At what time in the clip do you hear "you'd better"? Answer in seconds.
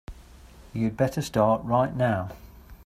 0.73-1.21